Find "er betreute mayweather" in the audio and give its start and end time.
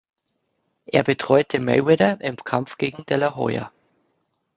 0.87-2.19